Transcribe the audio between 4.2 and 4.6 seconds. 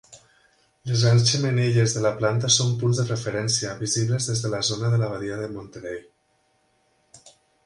des de